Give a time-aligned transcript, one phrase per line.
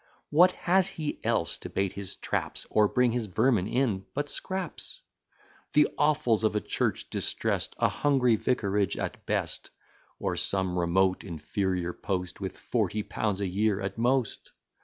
[0.31, 5.01] What has he else to bait his traps, Or bring his vermin in, but scraps?
[5.73, 9.69] The offals of a church distrest; A hungry vicarage at best;
[10.17, 14.53] Or some remote inferior post, With forty pounds a year at most?